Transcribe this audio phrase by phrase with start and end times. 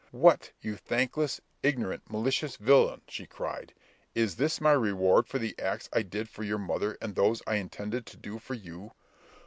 [0.09, 3.71] "What, you thankless, ignorant, malicious villain," she cried,
[4.15, 7.57] "is this my reward for the acts I did for your mother and those I
[7.57, 8.93] intended to do for you?"